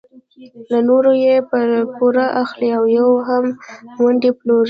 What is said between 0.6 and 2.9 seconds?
له نورو یې په پور اخلي او